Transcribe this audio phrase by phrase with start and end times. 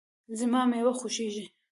[0.39, 1.45] زما مېوه خوښیږي